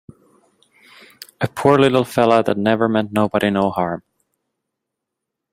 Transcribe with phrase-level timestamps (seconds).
[1.39, 4.01] A poor little fellow that never meant nobody no harm!